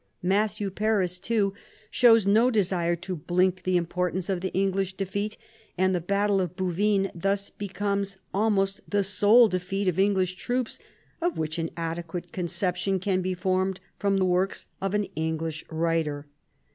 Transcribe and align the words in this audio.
Matthew 0.23 0.71
Paris, 0.71 1.19
too, 1.19 1.53
shows 1.91 2.25
no 2.25 2.49
desire 2.49 2.95
to 2.95 3.15
blink 3.15 3.61
the 3.61 3.77
importance 3.77 4.29
of 4.29 4.41
the 4.41 4.51
English 4.51 4.93
defeat; 4.93 5.37
and 5.77 5.93
the 5.93 6.01
battle 6.01 6.41
of 6.41 6.55
Bouvines 6.55 7.11
thus 7.13 7.51
becomes 7.51 8.17
almost 8.33 8.81
the 8.89 9.03
sole 9.03 9.47
defeat 9.47 9.87
of 9.87 9.99
English 9.99 10.37
troops 10.37 10.79
of 11.21 11.37
which 11.37 11.59
an 11.59 11.69
adequate 11.77 12.31
conception 12.31 12.99
can 12.99 13.21
be 13.21 13.35
formed 13.35 13.79
from 13.99 14.17
the 14.17 14.25
works 14.25 14.65
of 14.81 14.95
an 14.95 15.03
English 15.15 15.63
writer. 15.69 16.25